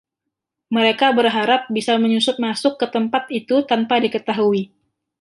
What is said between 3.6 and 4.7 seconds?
tanpa diketahui